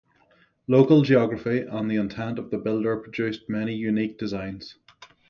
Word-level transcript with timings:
Local 0.67 1.03
geography 1.03 1.59
and 1.61 1.87
the 1.87 1.97
intent 1.97 2.39
of 2.39 2.49
the 2.49 2.57
builder 2.57 2.97
produced 2.97 3.47
many 3.47 3.75
unique 3.75 4.17
designs. 4.17 4.79